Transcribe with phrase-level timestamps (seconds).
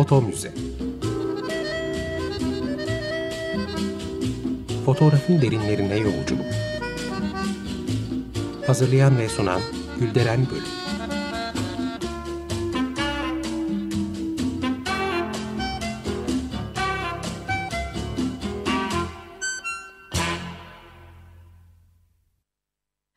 [0.00, 0.52] Foto Müze
[4.84, 6.46] Fotoğrafın derinlerine yolculuk
[8.66, 9.60] Hazırlayan ve sunan
[10.00, 10.62] Gülderen Bölüm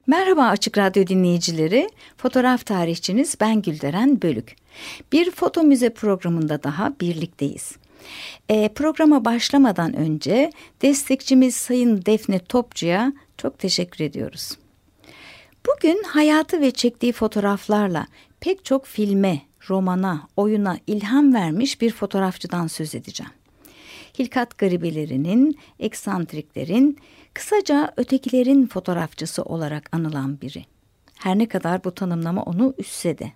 [0.08, 1.90] Merhaba Açık Radyo dinleyicileri.
[2.18, 4.63] Fotoğraf tarihçiniz ben Gülderen Bölük.
[5.12, 7.76] Bir foto müze programında daha birlikteyiz.
[8.50, 14.58] E, programa başlamadan önce destekçimiz Sayın Defne Topçu'ya çok teşekkür ediyoruz.
[15.68, 18.08] Bugün hayatı ve çektiği fotoğraflarla
[18.40, 23.32] pek çok filme, romana, oyuna ilham vermiş bir fotoğrafçıdan söz edeceğim.
[24.20, 26.98] Hilkat garibelerinin, eksantriklerin,
[27.34, 30.66] kısaca ötekilerin fotoğrafçısı olarak anılan biri.
[31.20, 33.32] Her ne kadar bu tanımlama onu üstse de.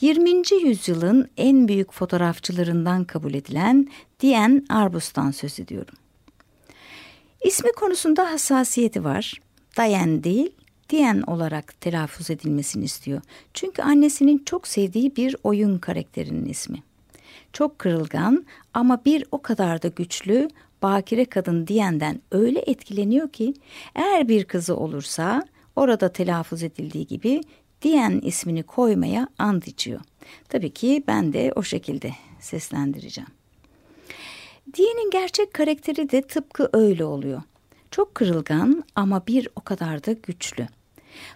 [0.00, 0.30] 20.
[0.64, 3.88] yüzyılın en büyük fotoğrafçılarından kabul edilen
[4.20, 5.94] Diane Arbus'tan söz ediyorum.
[7.44, 9.40] İsmi konusunda hassasiyeti var.
[9.76, 10.50] Diane değil,
[10.90, 13.20] Diane olarak telaffuz edilmesini istiyor.
[13.54, 16.82] Çünkü annesinin çok sevdiği bir oyun karakterinin ismi.
[17.52, 20.48] Çok kırılgan ama bir o kadar da güçlü,
[20.82, 23.54] bakire kadın diyenden öyle etkileniyor ki
[23.94, 25.42] eğer bir kızı olursa
[25.76, 27.40] orada telaffuz edildiği gibi
[27.86, 30.00] diyen ismini koymaya ant içiyor.
[30.48, 33.30] Tabii ki ben de o şekilde seslendireceğim.
[34.74, 37.42] Diye'nin gerçek karakteri de tıpkı öyle oluyor.
[37.90, 40.66] Çok kırılgan ama bir o kadar da güçlü.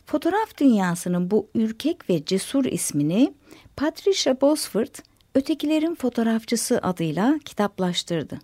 [0.06, 3.34] Fotoğraf dünyasının bu ürkek ve cesur ismini
[3.76, 5.00] Patricia Bosworth
[5.34, 8.38] Ötekilerin Fotoğrafçısı adıyla kitaplaştırdı.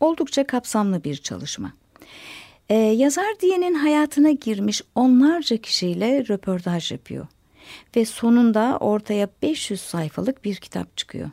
[0.00, 1.72] Oldukça kapsamlı bir çalışma.
[2.68, 7.26] Ee, yazar diyenin hayatına girmiş onlarca kişiyle röportaj yapıyor.
[7.96, 11.30] Ve sonunda ortaya 500 sayfalık bir kitap çıkıyor.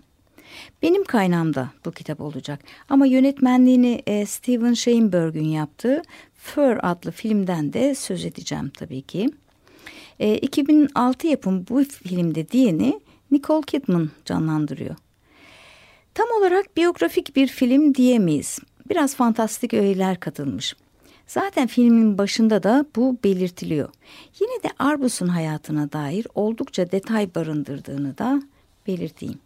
[0.82, 2.60] Benim kaynağımda bu kitap olacak.
[2.90, 6.02] Ama yönetmenliğini e, Steven Sheinberg'ün yaptığı
[6.36, 9.30] Fur adlı filmden de söz edeceğim tabii ki.
[10.20, 13.00] E, 2006 yapım bu filmde diyeni
[13.32, 14.96] Nicole Kidman canlandırıyor.
[16.14, 18.60] Tam olarak biyografik bir film diyemeyiz.
[18.90, 20.76] Biraz fantastik öğeler katılmış.
[21.32, 23.90] Zaten filmin başında da bu belirtiliyor.
[24.40, 28.42] Yine de Arbus'un hayatına dair oldukça detay barındırdığını da
[28.88, 29.40] belirteyim.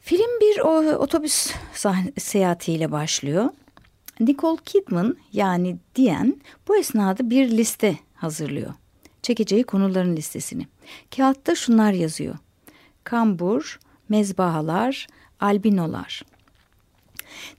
[0.00, 0.60] Film bir
[0.94, 1.52] otobüs
[2.18, 3.50] seyahatiyle başlıyor.
[4.20, 6.32] Nicole Kidman yani Diane
[6.68, 8.74] bu esnada bir liste hazırlıyor.
[9.22, 10.66] Çekeceği konuların listesini.
[11.16, 12.34] Kağıtta şunlar yazıyor.
[13.04, 15.06] Kambur, mezbahalar,
[15.40, 16.22] albinolar.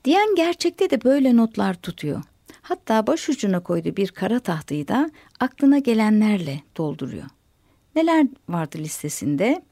[0.04, 2.22] Diyen gerçekte de böyle notlar tutuyor.
[2.70, 5.10] Hatta başucuna koyduğu bir kara tahtayı da
[5.40, 7.26] aklına gelenlerle dolduruyor.
[7.96, 9.62] Neler vardı listesinde?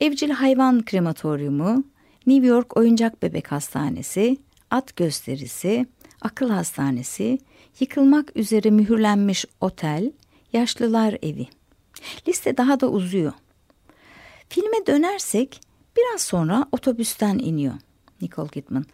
[0.00, 1.84] Evcil hayvan krematoryumu,
[2.26, 4.36] New York Oyuncak Bebek Hastanesi,
[4.70, 5.86] at gösterisi,
[6.20, 7.38] akıl hastanesi,
[7.80, 10.12] yıkılmak üzere mühürlenmiş otel,
[10.52, 11.46] yaşlılar evi.
[12.28, 13.32] Liste daha da uzuyor.
[14.48, 15.60] Filme dönersek
[15.96, 17.74] biraz sonra otobüsten iniyor
[18.22, 18.84] Nicole Kidman.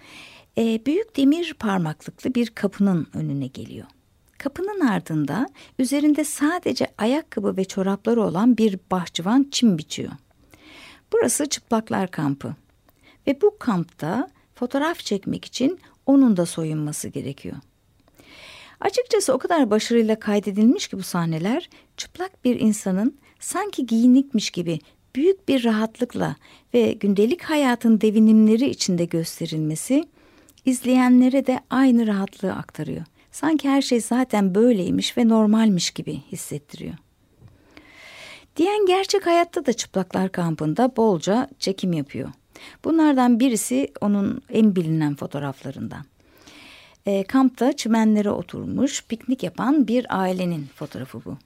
[0.58, 3.86] E, büyük demir parmaklıklı bir kapının önüne geliyor.
[4.38, 5.48] Kapının ardında
[5.78, 10.12] üzerinde sadece ayakkabı ve çorapları olan bir bahçıvan çim biçiyor.
[11.12, 12.54] Burası çıplaklar kampı.
[13.26, 17.56] Ve bu kampta fotoğraf çekmek için onun da soyunması gerekiyor.
[18.80, 24.78] Açıkçası o kadar başarıyla kaydedilmiş ki bu sahneler çıplak bir insanın sanki giyinikmiş gibi
[25.14, 26.36] büyük bir rahatlıkla
[26.74, 30.04] ve gündelik hayatın devinimleri içinde gösterilmesi
[30.64, 33.04] izleyenlere de aynı rahatlığı aktarıyor.
[33.32, 36.94] Sanki her şey zaten böyleymiş ve normalmiş gibi hissettiriyor.
[38.56, 42.28] Diyen gerçek hayatta da çıplaklar kampında bolca çekim yapıyor.
[42.84, 46.04] Bunlardan birisi onun en bilinen fotoğraflarından.
[47.06, 51.38] E, kampta çimenlere oturmuş piknik yapan bir ailenin fotoğrafı bu.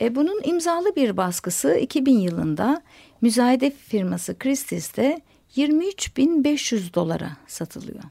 [0.00, 2.82] E, bunun imzalı bir baskısı 2000 yılında
[3.20, 5.20] müzayede firması Christie's'te
[5.56, 8.04] 23.500 dolara satılıyor.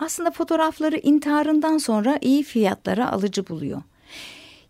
[0.00, 3.82] Aslında fotoğrafları intiharından sonra iyi fiyatlara alıcı buluyor.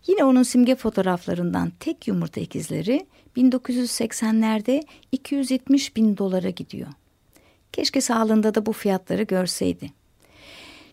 [0.07, 3.05] Yine onun simge fotoğraflarından tek yumurta ikizleri
[3.37, 6.87] 1980'lerde 270 bin dolara gidiyor.
[7.73, 9.91] Keşke sağlığında da bu fiyatları görseydi.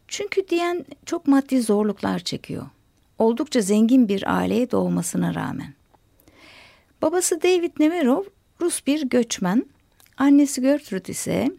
[0.08, 2.66] Çünkü diyen çok maddi zorluklar çekiyor.
[3.18, 5.74] Oldukça zengin bir aileye doğmasına rağmen.
[7.02, 8.22] Babası David Neverov
[8.60, 9.66] Rus bir göçmen,
[10.16, 11.50] annesi Gertrude ise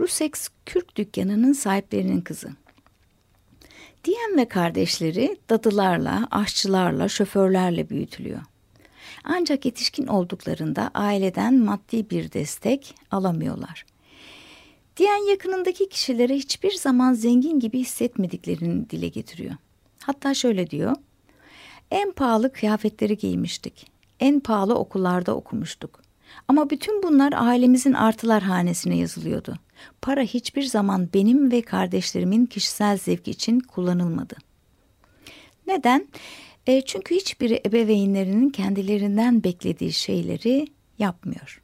[0.00, 2.48] Rusex Kürk dükkanının sahiplerinin kızı.
[4.04, 8.40] Diyen ve kardeşleri dadılarla, aşçılarla, şoförlerle büyütülüyor.
[9.24, 13.86] Ancak yetişkin olduklarında aileden maddi bir destek alamıyorlar.
[14.96, 19.54] Diyen yakınındaki kişilere hiçbir zaman zengin gibi hissetmediklerini dile getiriyor.
[20.02, 20.96] Hatta şöyle diyor.
[21.90, 23.90] En pahalı kıyafetleri giymiştik.
[24.20, 26.05] En pahalı okullarda okumuştuk.
[26.48, 29.56] Ama bütün bunlar ailemizin artılar hanesine yazılıyordu.
[30.02, 34.36] Para hiçbir zaman benim ve kardeşlerimin kişisel zevki için kullanılmadı.
[35.66, 36.08] Neden?
[36.66, 40.66] E, çünkü hiçbiri ebeveynlerinin kendilerinden beklediği şeyleri
[40.98, 41.60] yapmıyor.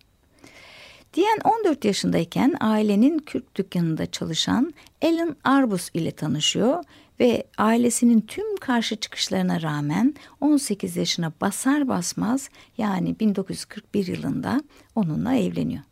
[1.15, 6.85] Diyen 14 yaşındayken ailenin Kürt dükkanında çalışan Ellen Arbus ile tanışıyor
[7.23, 14.61] ve ailesinin tüm karşı çıkışlarına rağmen 18 yaşına basar basmaz yani 1941 yılında
[14.95, 15.83] onunla evleniyor.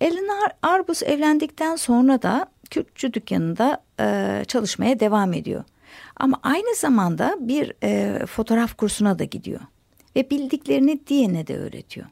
[0.00, 5.64] Ellen Arbus evlendikten sonra da Kürtçü dükkanında e, çalışmaya devam ediyor.
[6.16, 9.60] Ama aynı zamanda bir e, fotoğraf kursuna da gidiyor
[10.16, 12.06] ve bildiklerini Diyen'e de öğretiyor.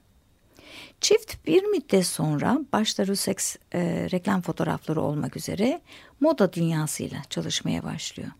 [1.00, 5.80] Çift bir müddet sonra başta Russex e, reklam fotoğrafları olmak üzere
[6.20, 8.30] moda dünyasıyla çalışmaya başlıyor.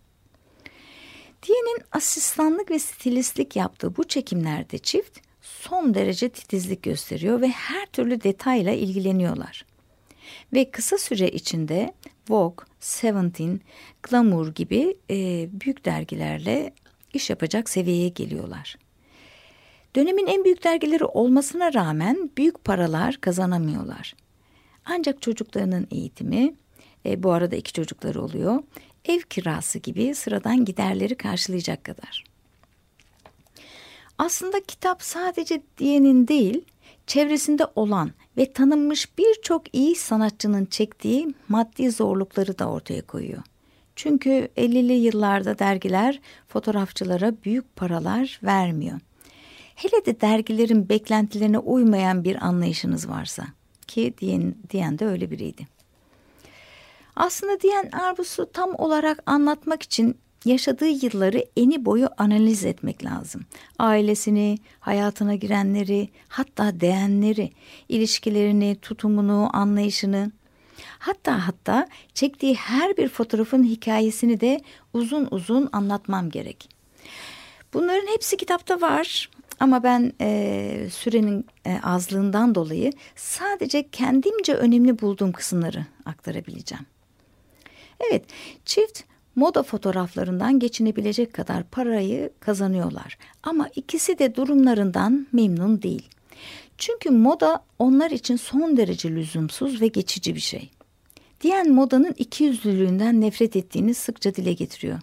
[1.42, 8.22] Diye'nin asistanlık ve stilistlik yaptığı bu çekimlerde çift son derece titizlik gösteriyor ve her türlü
[8.22, 9.64] detayla ilgileniyorlar.
[10.52, 11.94] Ve kısa süre içinde
[12.28, 13.60] Vogue, Seventeen,
[14.02, 16.72] Glamour gibi e, büyük dergilerle
[17.12, 18.76] iş yapacak seviyeye geliyorlar.
[19.96, 24.14] Dönemin en büyük dergileri olmasına rağmen büyük paralar kazanamıyorlar.
[24.84, 26.54] Ancak çocuklarının eğitimi,
[27.06, 28.62] e, bu arada iki çocukları oluyor,
[29.04, 32.24] ev kirası gibi sıradan giderleri karşılayacak kadar.
[34.18, 36.64] Aslında kitap sadece diyenin değil,
[37.06, 43.42] çevresinde olan ve tanınmış birçok iyi sanatçının çektiği maddi zorlukları da ortaya koyuyor.
[43.96, 49.00] Çünkü 50'li yıllarda dergiler fotoğrafçılara büyük paralar vermiyor.
[49.74, 53.46] Hele de dergilerin beklentilerine uymayan bir anlayışınız varsa
[53.86, 55.66] ki diyen, diyen de öyle biriydi.
[57.16, 63.42] Aslında diyen Arbus'u tam olarak anlatmak için yaşadığı yılları eni boyu analiz etmek lazım.
[63.78, 67.50] Ailesini, hayatına girenleri, hatta değenleri,
[67.88, 70.32] ilişkilerini, tutumunu, anlayışını,
[70.98, 74.60] hatta hatta çektiği her bir fotoğrafın hikayesini de
[74.92, 76.68] uzun uzun anlatmam gerek.
[77.74, 79.30] Bunların hepsi kitapta var
[79.60, 86.86] ama ben e, sürenin e, azlığından dolayı sadece kendimce önemli bulduğum kısımları aktarabileceğim.
[88.00, 88.24] Evet,
[88.64, 89.00] çift
[89.36, 93.18] moda fotoğraflarından geçinebilecek kadar parayı kazanıyorlar.
[93.42, 96.08] Ama ikisi de durumlarından memnun değil.
[96.78, 100.70] Çünkü moda onlar için son derece lüzumsuz ve geçici bir şey.
[101.40, 104.98] Diyen modanın ikiyüzlülüğünden nefret ettiğini sıkça dile getiriyor.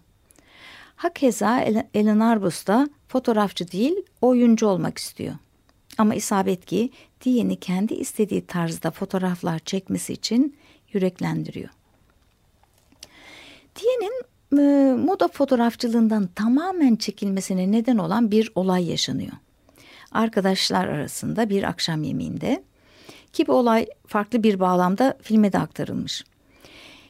[1.01, 1.61] Hakeza
[1.93, 5.35] Ellen Arbus da fotoğrafçı değil oyuncu olmak istiyor.
[5.97, 6.89] Ama isabet ki
[7.21, 10.55] Diyen'i kendi istediği tarzda fotoğraflar çekmesi için
[10.93, 11.69] yüreklendiriyor.
[13.79, 14.23] Diye'nin
[14.59, 19.33] e, moda fotoğrafçılığından tamamen çekilmesine neden olan bir olay yaşanıyor.
[20.11, 22.63] Arkadaşlar arasında bir akşam yemeğinde
[23.33, 26.23] ki bu olay farklı bir bağlamda filme de aktarılmış.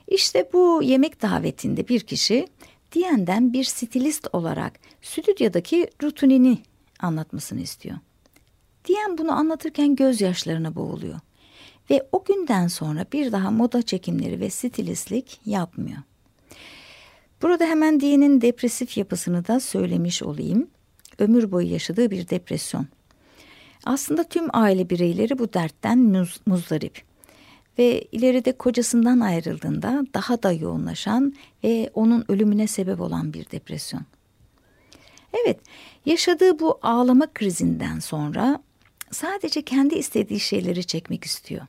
[0.07, 2.47] İşte bu yemek davetinde bir kişi
[2.91, 6.57] Diyen'den bir stilist olarak stüdyodaki rutinini
[6.99, 7.97] anlatmasını istiyor.
[8.85, 11.19] Diyen bunu anlatırken gözyaşlarına boğuluyor
[11.89, 15.97] ve o günden sonra bir daha moda çekimleri ve stilistlik yapmıyor.
[17.41, 20.67] Burada hemen Diye'nin depresif yapısını da söylemiş olayım.
[21.19, 22.87] Ömür boyu yaşadığı bir depresyon.
[23.85, 27.10] Aslında tüm aile bireyleri bu dertten muz, muzdarip.
[27.79, 34.03] Ve ileride kocasından ayrıldığında daha da yoğunlaşan ve onun ölümüne sebep olan bir depresyon.
[35.33, 35.59] Evet,
[36.05, 38.63] yaşadığı bu ağlama krizinden sonra
[39.11, 41.67] sadece kendi istediği şeyleri çekmek istiyor.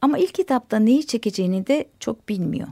[0.00, 2.68] Ama ilk kitapta neyi çekeceğini de çok bilmiyor.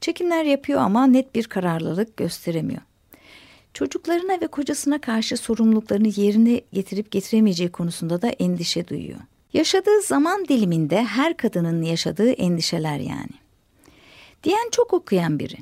[0.00, 2.82] Çekimler yapıyor ama net bir kararlılık gösteremiyor.
[3.74, 9.20] Çocuklarına ve kocasına karşı sorumluluklarını yerine getirip getiremeyeceği konusunda da endişe duyuyor.
[9.54, 13.34] Yaşadığı zaman diliminde her kadının yaşadığı endişeler yani.
[14.44, 15.56] Diyen çok okuyan biri.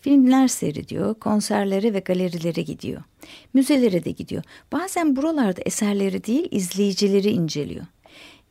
[0.00, 3.02] Filmler seyrediyor, konserlere ve galerilere gidiyor.
[3.54, 4.42] Müzelere de gidiyor.
[4.72, 7.86] Bazen buralarda eserleri değil izleyicileri inceliyor.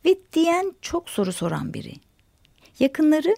[0.04, 1.94] Ve diyen çok soru soran biri.
[2.78, 3.34] Yakınları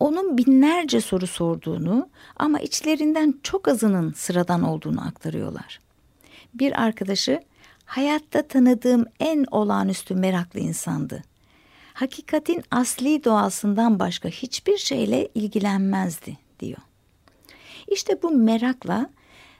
[0.00, 5.80] onun binlerce soru sorduğunu ama içlerinden çok azının sıradan olduğunu aktarıyorlar.
[6.54, 7.40] Bir arkadaşı
[7.86, 11.22] hayatta tanıdığım en olağanüstü meraklı insandı.
[11.94, 16.78] Hakikatin asli doğasından başka hiçbir şeyle ilgilenmezdi diyor.
[17.88, 19.10] İşte bu merakla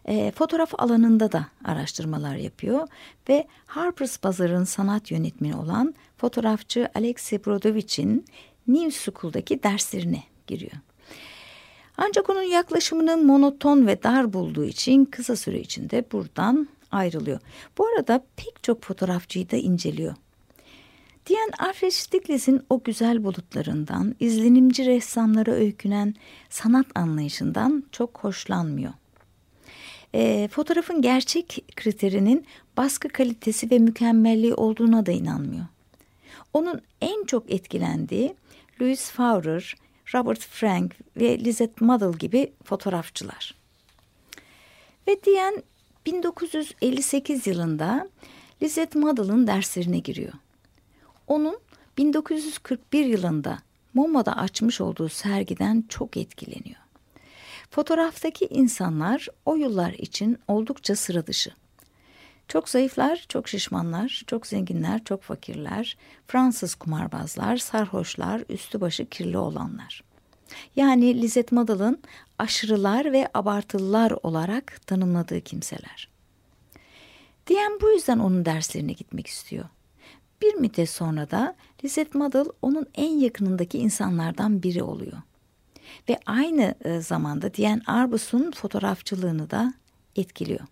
[0.08, 2.88] E, fotoğraf alanında da araştırmalar yapıyor
[3.28, 8.24] ve Harper's Bazaar'ın sanat yönetmeni olan fotoğrafçı Alexey Brodovich'in
[8.68, 10.72] New School'daki derslerine giriyor.
[11.96, 17.40] Ancak onun yaklaşımını monoton ve dar bulduğu için kısa süre içinde buradan ayrılıyor.
[17.78, 20.14] Bu arada pek çok fotoğrafçıyı da inceliyor.
[21.26, 26.14] Diyen Alfred Stieglitz'in o güzel bulutlarından, izlenimci ressamlara öykünen
[26.50, 28.92] sanat anlayışından çok hoşlanmıyor.
[30.14, 35.66] E, fotoğrafın gerçek kriterinin baskı kalitesi ve mükemmelliği olduğuna da inanmıyor.
[36.52, 38.34] Onun en çok etkilendiği
[38.80, 39.74] Louis Faurer,
[40.14, 43.54] Robert Frank ve Lizette Muddle gibi fotoğrafçılar.
[45.08, 45.62] Ve diyen
[46.06, 48.08] 1958 yılında
[48.62, 50.32] Lizette Muddle'ın derslerine giriyor.
[51.26, 51.58] Onun
[51.98, 53.58] 1941 yılında
[53.94, 56.80] MoMA'da açmış olduğu sergiden çok etkileniyor.
[57.70, 61.50] Fotoğraftaki insanlar o yıllar için oldukça sıra dışı.
[62.48, 65.96] Çok zayıflar, çok şişmanlar, çok zenginler, çok fakirler,
[66.26, 70.05] Fransız kumarbazlar, sarhoşlar, üstü başı kirli olanlar.
[70.76, 72.02] Yani Lizet Madal'ın
[72.38, 76.08] aşırılar ve abartılılar olarak tanımladığı kimseler.
[77.46, 79.64] Diyen bu yüzden onun derslerine gitmek istiyor.
[80.42, 85.18] Bir müddet sonra da Lizet Madal onun en yakınındaki insanlardan biri oluyor.
[86.08, 89.74] Ve aynı e, zamanda Diane Arbus'un fotoğrafçılığını da
[90.16, 90.66] etkiliyor.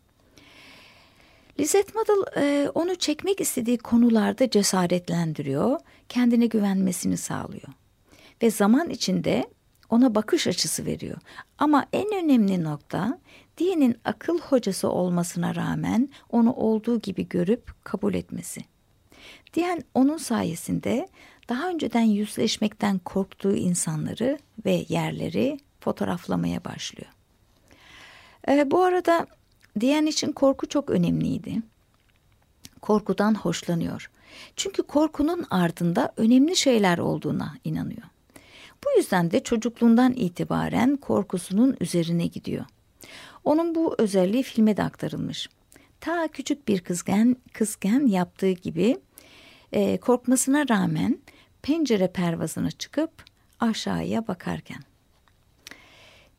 [1.61, 7.69] Lizette Muddle e, onu çekmek istediği konularda cesaretlendiriyor, kendine güvenmesini sağlıyor.
[8.43, 9.45] Ve zaman içinde
[9.91, 11.19] ona bakış açısı veriyor.
[11.59, 13.19] Ama en önemli nokta
[13.59, 18.61] Diye'nin akıl hocası olmasına rağmen onu olduğu gibi görüp kabul etmesi.
[19.55, 21.09] Diyen onun sayesinde
[21.49, 27.11] daha önceden yüzleşmekten korktuğu insanları ve yerleri fotoğraflamaya başlıyor.
[28.49, 29.27] Ee, bu arada
[29.81, 31.63] Diyen için korku çok önemliydi.
[32.83, 34.11] Korkudan hoşlanıyor.
[34.57, 38.03] Çünkü korkunun ardında önemli şeyler olduğuna inanıyor.
[38.85, 42.65] Bu yüzden de çocukluğundan itibaren korkusunun üzerine gidiyor.
[43.45, 45.49] Onun bu özelliği filme de aktarılmış.
[46.01, 48.97] Ta küçük bir kızgen, kızgen yaptığı gibi
[49.73, 51.19] e, korkmasına rağmen
[51.63, 53.11] pencere pervazına çıkıp
[53.61, 54.79] aşağıya bakarken.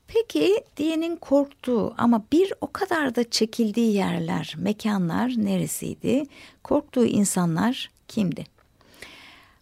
[0.07, 6.23] Peki diyenin korktuğu ama bir o kadar da çekildiği yerler, mekanlar neresiydi?
[6.63, 8.43] Korktuğu insanlar kimdi?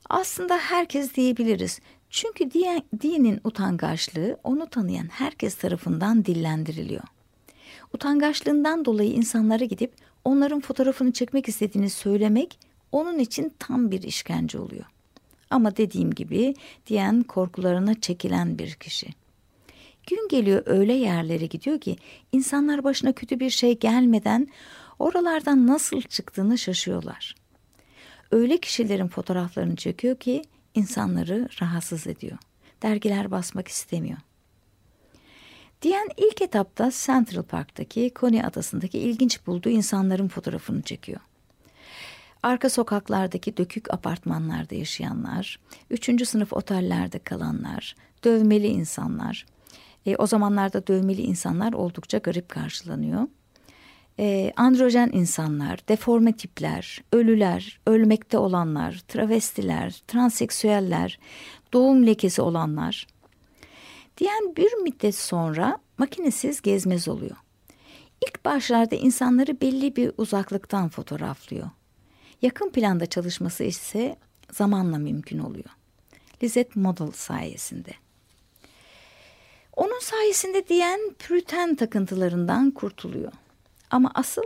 [0.10, 1.80] Aslında herkes diyebiliriz.
[2.14, 2.52] Çünkü
[3.02, 7.04] dinin utangaçlığı onu tanıyan herkes tarafından dillendiriliyor.
[7.94, 9.94] Utangaçlığından dolayı insanlara gidip
[10.26, 12.60] onların fotoğrafını çekmek istediğini söylemek
[12.92, 14.86] onun için tam bir işkence oluyor.
[15.50, 16.56] Ama dediğim gibi
[16.88, 19.08] diyen korkularına çekilen bir kişi.
[20.08, 21.96] Gün geliyor öyle yerlere gidiyor ki
[22.32, 24.48] insanlar başına kötü bir şey gelmeden
[25.00, 27.36] oralardan nasıl çıktığını şaşıyorlar.
[28.32, 30.42] Öyle kişilerin fotoğraflarını çekiyor ki
[30.74, 32.38] insanları rahatsız ediyor.
[32.82, 34.18] Dergiler basmak istemiyor.
[35.82, 41.20] Diyen ilk etapta Central Park'taki Coney Adası'ndaki ilginç bulduğu insanların fotoğrafını çekiyor.
[42.44, 49.46] Arka sokaklardaki dökük apartmanlarda yaşayanlar, üçüncü sınıf otellerde kalanlar, dövmeli insanlar.
[50.06, 53.28] E, o zamanlarda dövmeli insanlar oldukça garip karşılanıyor.
[54.20, 61.20] E, androjen insanlar, deforme tipler, ölüler, ölmekte olanlar, travestiler, transseksüeller,
[61.74, 63.08] doğum lekesi olanlar.
[64.18, 67.36] Diyen bir müddet sonra makinesiz gezmez oluyor.
[68.28, 71.70] İlk başlarda insanları belli bir uzaklıktan fotoğraflıyor.
[72.42, 74.16] Yakın planda çalışması ise
[74.52, 75.70] zamanla mümkün oluyor.
[76.44, 77.92] Lizette Model sayesinde.
[79.76, 83.32] Onun sayesinde diyen püriten takıntılarından kurtuluyor.
[83.94, 84.44] Ama asıl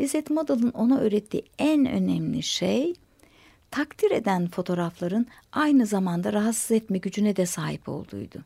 [0.00, 2.94] Lizette Model'ın ona öğrettiği en önemli şey
[3.70, 8.44] takdir eden fotoğrafların aynı zamanda rahatsız etme gücüne de sahip olduğuydu.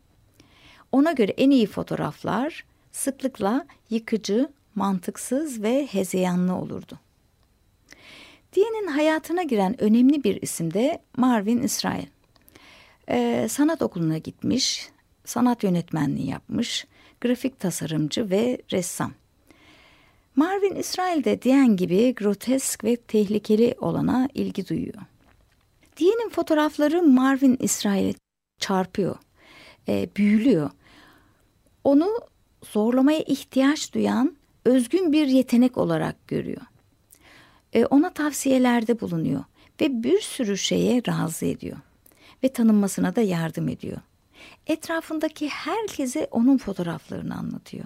[0.93, 6.99] Ona göre en iyi fotoğraflar sıklıkla yıkıcı, mantıksız ve hezeyanlı olurdu.
[8.53, 12.07] Diye'nin hayatına giren önemli bir isim de Marvin İsrail.
[13.09, 14.89] Ee, sanat okuluna gitmiş,
[15.25, 16.87] sanat yönetmenliği yapmış,
[17.21, 19.13] grafik tasarımcı ve ressam.
[20.37, 25.03] Marvin İsrail de Diyen gibi grotesk ve tehlikeli olana ilgi duyuyor.
[25.97, 28.15] Diye'nin fotoğrafları Marvin İsrail'e
[28.59, 29.17] çarpıyor,
[29.89, 30.71] e, büyülüyor.
[31.85, 32.21] Onu
[32.73, 36.63] zorlamaya ihtiyaç duyan özgün bir yetenek olarak görüyor
[37.75, 39.45] e, ona tavsiyelerde bulunuyor
[39.81, 41.77] ve bir sürü şeye razı ediyor
[42.43, 43.99] ve tanınmasına da yardım ediyor.
[44.67, 47.85] Etrafındaki herkese onun fotoğraflarını anlatıyor.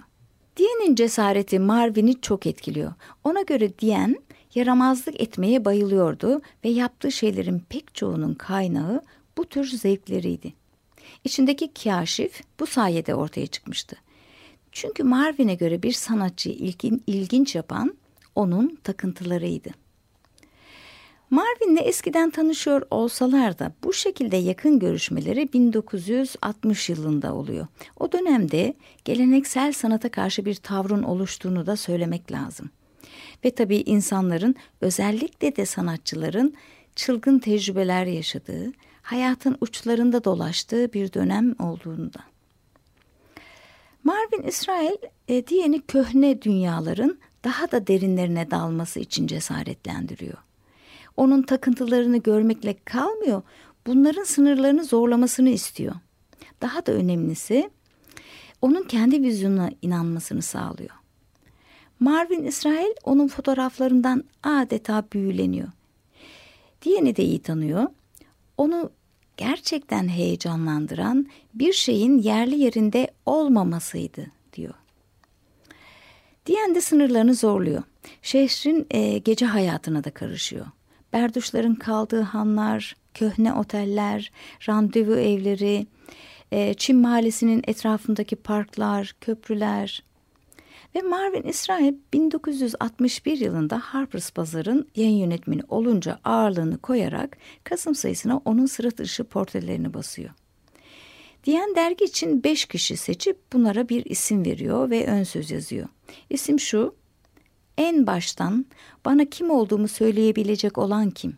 [0.59, 2.93] Diyen'in cesareti Marvin'i çok etkiliyor.
[3.23, 4.15] Ona göre Diyen
[4.55, 9.01] yaramazlık etmeye bayılıyordu ve yaptığı şeylerin pek çoğunun kaynağı
[9.37, 10.53] bu tür zevkleriydi.
[11.23, 13.95] İçindeki kaşif bu sayede ortaya çıkmıştı.
[14.71, 17.97] Çünkü Marvin'e göre bir sanatçıyı ilgin, ilginç yapan
[18.35, 19.69] onun takıntılarıydı.
[21.29, 27.67] Marvin'le eskiden tanışıyor olsalar da bu şekilde yakın görüşmeleri 1960 yılında oluyor.
[27.99, 28.73] O dönemde
[29.05, 32.69] geleneksel sanata karşı bir tavrın oluştuğunu da söylemek lazım.
[33.45, 36.53] Ve tabii insanların özellikle de sanatçıların
[36.95, 38.71] çılgın tecrübeler yaşadığı,
[39.01, 42.19] hayatın uçlarında dolaştığı bir dönem olduğunda.
[44.03, 50.37] Marvin İsrail e, diyeni köhne dünyaların daha da derinlerine dalması için cesaretlendiriyor.
[51.19, 53.41] Onun takıntılarını görmekle kalmıyor,
[53.87, 55.95] bunların sınırlarını zorlamasını istiyor.
[56.61, 57.69] Daha da önemlisi
[58.61, 60.89] onun kendi vizyonuna inanmasını sağlıyor.
[61.99, 65.67] Marvin İsrail onun fotoğraflarından adeta büyüleniyor.
[66.81, 67.87] Diyeni de iyi tanıyor.
[68.57, 68.91] Onu
[69.37, 74.73] gerçekten heyecanlandıran bir şeyin yerli yerinde olmamasıydı diyor.
[76.45, 77.83] Diyen de sınırlarını zorluyor.
[78.21, 80.65] Şehrin e, gece hayatına da karışıyor.
[81.13, 84.31] Berduşların kaldığı hanlar, köhne oteller,
[84.69, 85.87] randevu evleri,
[86.51, 90.03] e, Çin mahallesinin etrafındaki parklar, köprüler,
[90.95, 98.65] ve Marvin İsrail 1961 yılında Harper's Bazaar'ın yayın yönetmeni olunca ağırlığını koyarak Kasım sayısına onun
[98.65, 100.29] sıra dışı portrelerini basıyor.
[101.43, 105.87] Diyen dergi için beş kişi seçip bunlara bir isim veriyor ve ön söz yazıyor.
[106.29, 106.95] İsim şu,
[107.79, 108.65] en baştan
[109.05, 111.37] bana kim olduğumu söyleyebilecek olan kim?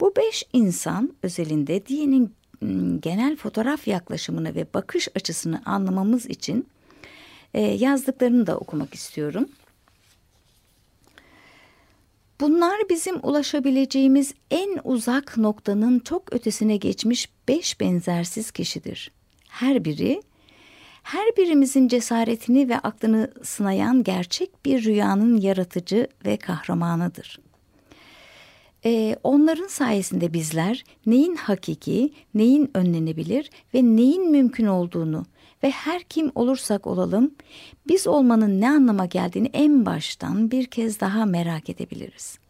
[0.00, 2.34] Bu beş insan özelinde Diye'nin
[3.00, 6.66] genel fotoğraf yaklaşımını ve bakış açısını anlamamız için
[7.54, 9.48] e, yazdıklarını da okumak istiyorum.
[12.40, 19.10] Bunlar bizim ulaşabileceğimiz en uzak noktanın çok ötesine geçmiş beş benzersiz kişidir.
[19.48, 20.22] Her biri,
[21.02, 27.40] her birimizin cesaretini ve aklını sınayan gerçek bir rüyanın yaratıcı ve kahramanıdır.
[28.84, 35.26] Ee, onların sayesinde bizler neyin hakiki, neyin önlenebilir ve neyin mümkün olduğunu
[35.62, 37.34] ve her kim olursak olalım
[37.88, 42.41] biz olmanın ne anlama geldiğini en baştan bir kez daha merak edebiliriz.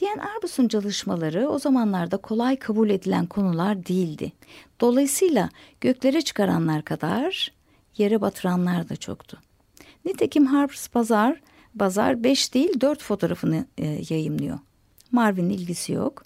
[0.00, 4.32] Diyen Arbus'un çalışmaları o zamanlarda kolay kabul edilen konular değildi.
[4.80, 7.52] Dolayısıyla göklere çıkaranlar kadar
[7.96, 9.38] yere batıranlar da çoktu.
[10.04, 11.40] Nitekim Harper's Pazar,
[11.74, 14.58] Bazar 5 değil 4 fotoğrafını e, yayımlıyor.
[15.12, 16.24] Marvin'in ilgisi yok.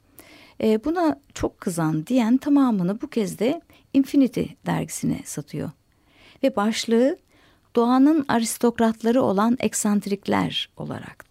[0.62, 3.60] E, buna çok kızan diyen tamamını bu kez de
[3.94, 5.70] Infinity dergisine satıyor.
[6.42, 7.16] Ve başlığı
[7.76, 11.24] doğanın aristokratları olan eksantrikler olarak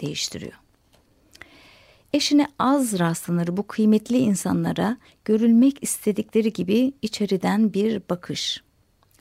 [0.00, 0.65] değiştiriyor.
[2.12, 8.62] Eşine az rastlanır bu kıymetli insanlara görülmek istedikleri gibi içeriden bir bakış.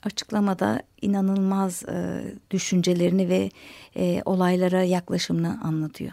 [0.03, 3.49] Açıklamada inanılmaz e, düşüncelerini ve
[3.95, 6.11] e, olaylara yaklaşımını anlatıyor.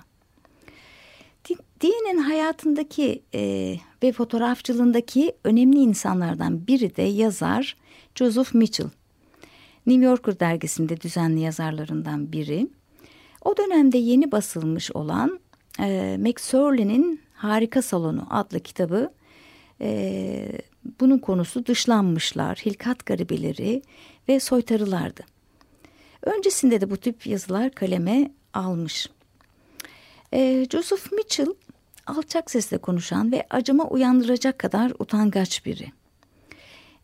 [1.83, 7.77] Diye'nin hayatındaki e, ve fotoğrafçılığındaki önemli insanlardan biri de yazar
[8.15, 8.89] Joseph Mitchell.
[9.87, 12.69] New Yorker dergisinde düzenli yazarlarından biri.
[13.45, 15.41] O dönemde yeni basılmış olan
[15.81, 19.13] e, McSorley'nin Harika Salonu adlı kitabı
[19.81, 20.49] e,
[21.01, 23.83] bunun konusu dışlanmışlar, hilkat garibeleri
[24.29, 25.23] ve soytarılardı.
[26.23, 29.09] Öncesinde de bu tip yazılar kaleme almış.
[30.33, 31.55] E, Joseph Mitchell
[32.07, 35.93] alçak sesle konuşan ve acıma uyandıracak kadar utangaç biri.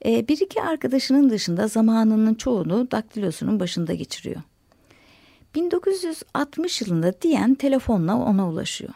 [0.05, 4.43] E, bir iki arkadaşının dışında zamanının çoğunu daktilosunun başında geçiriyor.
[5.59, 8.95] 1960 yılında diyen telefonla ona ulaşıyor.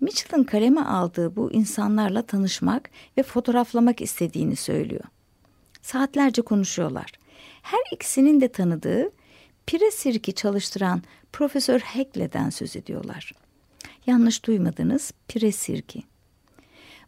[0.00, 5.04] Mitchell'ın kaleme aldığı bu insanlarla tanışmak ve fotoğraflamak istediğini söylüyor.
[5.82, 7.12] Saatlerce konuşuyorlar.
[7.62, 9.10] Her ikisinin de tanıdığı
[9.66, 11.02] pire sirki çalıştıran
[11.32, 13.32] Profesör Heckley'den söz ediyorlar.
[14.06, 16.02] Yanlış duymadınız pire sirki.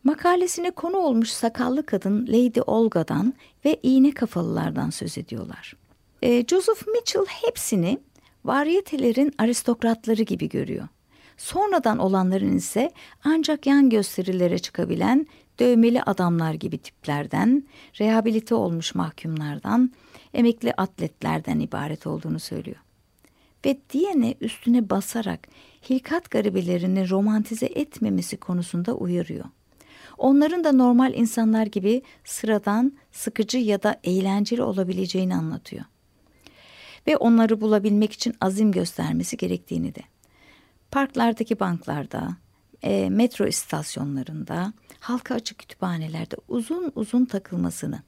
[0.05, 5.77] Makalesine konu olmuş sakallı kadın Lady Olga'dan ve iğne kafalılardan söz ediyorlar.
[6.23, 7.99] E, Joseph Mitchell hepsini
[8.45, 10.89] varyetelerin aristokratları gibi görüyor.
[11.37, 12.93] Sonradan olanların ise
[13.25, 15.27] ancak yan gösterilere çıkabilen
[15.61, 17.65] dövmeli adamlar gibi tiplerden,
[18.01, 19.93] rehabilite olmuş mahkumlardan,
[20.35, 22.77] emekli atletlerden ibaret olduğunu söylüyor.
[23.67, 25.49] Ve diyene üstüne basarak
[25.91, 29.45] hilkat garibelerini romantize etmemesi konusunda uyarıyor.
[30.19, 35.85] Onların da normal insanlar gibi sıradan, sıkıcı ya da eğlenceli olabileceğini anlatıyor.
[37.07, 40.01] Ve onları bulabilmek için azim göstermesi gerektiğini de.
[40.91, 42.37] Parklardaki banklarda,
[42.83, 48.03] e, metro istasyonlarında, halka açık kütüphanelerde uzun uzun takılmasını,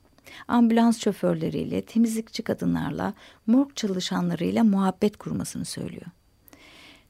[0.48, 3.14] ambulans şoförleriyle, temizlikçi kadınlarla,
[3.46, 6.06] morg çalışanlarıyla muhabbet kurmasını söylüyor.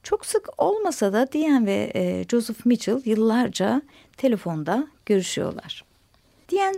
[0.02, 3.82] Çok sık olmasa da Diane ve e, Joseph Mitchell yıllarca
[4.16, 5.84] telefonda görüşüyorlar.
[6.48, 6.76] Diane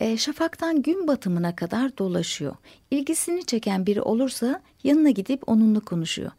[0.00, 2.56] e, şafaktan gün batımına kadar dolaşıyor.
[2.90, 6.30] İlgisini çeken biri olursa yanına gidip onunla konuşuyor.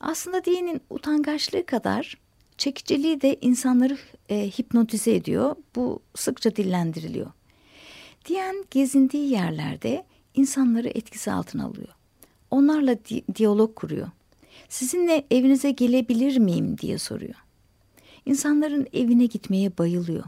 [0.00, 2.18] Aslında Diane'in utangaçlığı kadar
[2.58, 3.98] çekiciliği de insanları
[4.28, 5.56] e, hipnotize ediyor.
[5.76, 7.30] Bu sıkça dillendiriliyor.
[8.28, 11.94] Diane gezindiği yerlerde insanları etkisi altına alıyor.
[12.50, 14.08] Onlarla di diyalog kuruyor.
[14.68, 17.34] Sizinle evinize gelebilir miyim diye soruyor.
[18.26, 20.24] İnsanların evine gitmeye bayılıyor.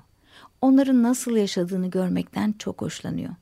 [0.63, 3.35] Onların nasıl yaşadığını görmekten çok hoşlanıyor.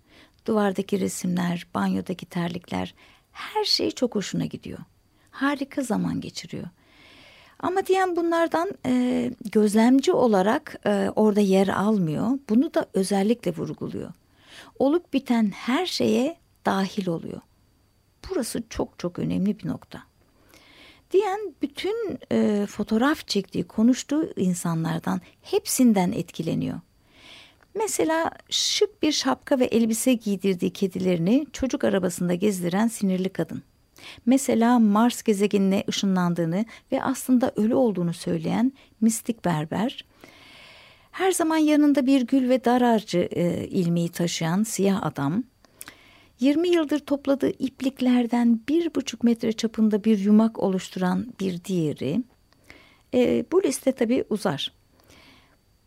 [0.46, 2.94] Duvardaki resimler, banyodaki terlikler,
[3.32, 4.78] her şey çok hoşuna gidiyor.
[5.30, 6.66] Harika zaman geçiriyor.
[7.58, 12.38] Ama diyen bunlardan e, gözlemci olarak e, orada yer almıyor.
[12.48, 14.12] Bunu da özellikle vurguluyor.
[14.78, 17.40] Olup biten her şeye dahil oluyor.
[18.30, 20.02] Burası çok çok önemli bir nokta.
[21.10, 26.80] Diyen bütün e, fotoğraf çektiği, konuştuğu insanlardan hepsinden etkileniyor.
[27.74, 33.62] Mesela şık bir şapka ve elbise giydirdiği kedilerini çocuk arabasında gezdiren sinirli kadın.
[34.26, 40.04] Mesela Mars gezegenine ışınlandığını ve aslında ölü olduğunu söyleyen mistik berber.
[41.10, 45.44] Her zaman yanında bir gül ve dar ağacı e, ilmeği taşıyan siyah adam.
[46.40, 52.22] 20 yıldır topladığı ipliklerden bir buçuk metre çapında bir yumak oluşturan bir diğeri.
[53.14, 54.72] E, bu liste tabii uzar.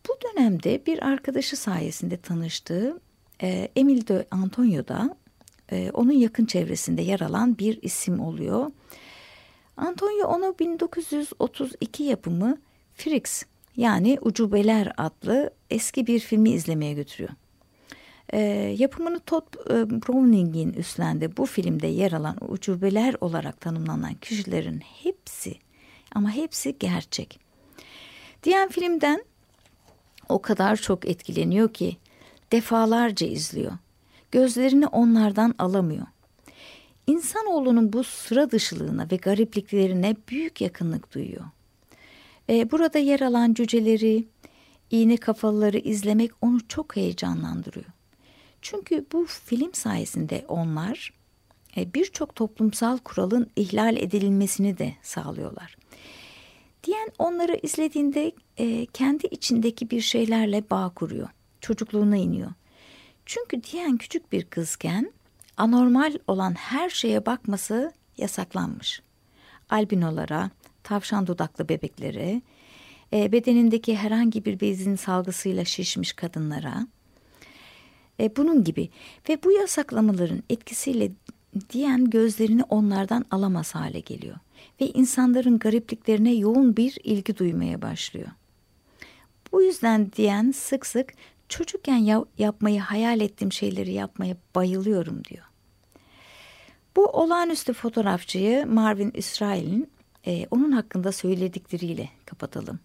[0.08, 3.00] Bu dönemde bir arkadaşı sayesinde tanıştığı
[3.42, 5.16] e, Emil de Antonio da
[5.72, 8.70] e, onun yakın çevresinde yer alan bir isim oluyor.
[9.76, 12.58] Antonio onu 1932 yapımı
[12.94, 13.42] Frix
[13.76, 17.30] yani Ucubeler adlı eski bir filmi izlemeye götürüyor.
[18.32, 18.38] E,
[18.78, 21.36] yapımını Todd e, Browning'in üstlendi.
[21.36, 25.54] Bu filmde yer alan ucubeler olarak tanımlanan kişilerin hepsi
[26.14, 27.40] ama hepsi gerçek.
[28.42, 29.24] Diyen filmden
[30.28, 31.96] o kadar çok etkileniyor ki
[32.52, 33.72] defalarca izliyor.
[34.30, 36.06] Gözlerini onlardan alamıyor.
[37.06, 41.44] İnsanoğlunun bu sıra dışılığına ve garipliklerine büyük yakınlık duyuyor.
[42.48, 44.24] E, burada yer alan cüceleri,
[44.90, 47.86] iğne kafalıları izlemek onu çok heyecanlandırıyor.
[48.62, 51.12] Çünkü bu film sayesinde onlar
[51.76, 55.76] e, birçok toplumsal kuralın ihlal edilmesini de sağlıyorlar.
[56.84, 61.28] Diyen onları izlediğinde e, kendi içindeki bir şeylerle bağ kuruyor.
[61.60, 62.50] Çocukluğuna iniyor.
[63.26, 65.12] Çünkü Diyen küçük bir kızken
[65.56, 69.02] anormal olan her şeye bakması yasaklanmış.
[69.70, 70.50] Albinolara,
[70.82, 72.42] tavşan dudaklı bebeklere,
[73.12, 76.86] e, bedenindeki herhangi bir bezin salgısıyla şişmiş kadınlara,
[78.20, 78.90] e, bunun gibi
[79.28, 81.12] ve bu yasaklamaların etkisiyle
[81.70, 84.36] diyen gözlerini onlardan alamaz hale geliyor
[84.80, 88.28] ve insanların garipliklerine yoğun bir ilgi duymaya başlıyor.
[89.52, 91.12] Bu yüzden diyen sık sık
[91.48, 95.44] çocukken ya yapmayı hayal ettiğim şeyleri yapmaya bayılıyorum diyor.
[96.96, 99.90] Bu olağanüstü fotoğrafçıyı Marvin İsrail'in
[100.26, 102.80] e, onun hakkında söyledikleriyle kapatalım.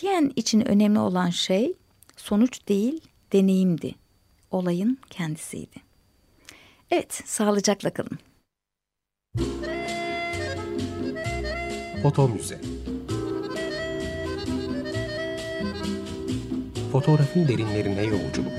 [0.00, 1.74] Diyen için önemli olan şey
[2.16, 3.00] sonuç değil
[3.32, 3.94] deneyimdi.
[4.50, 5.76] Olayın kendisiydi.
[6.90, 8.18] Evet, sağlıcakla kalın.
[12.04, 12.60] Foto Müze.
[16.92, 18.52] Fotoğrafın derinlerine yolculuk.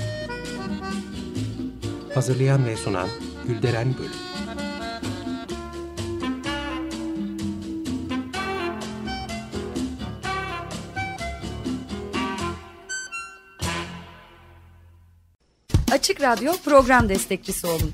[2.14, 3.08] Hazırlayan ve sunan
[3.48, 4.12] Gülderen Bölüm.
[15.92, 17.94] Açık Radyo program destekçisi olun